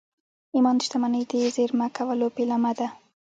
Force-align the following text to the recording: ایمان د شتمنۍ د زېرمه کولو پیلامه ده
ایمان 0.55 0.75
د 0.77 0.81
شتمنۍ 0.87 1.21
د 1.31 1.33
زېرمه 1.55 1.87
کولو 1.97 2.27
پیلامه 2.37 2.71
ده 2.79 2.87